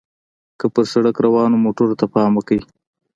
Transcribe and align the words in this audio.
که 0.59 0.65
پر 0.73 0.85
سړک 0.93 1.15
روانو 1.25 1.61
موټرو 1.65 1.99
ته 1.99 2.05
پام 2.13 2.31
وکړئ. 2.35 2.59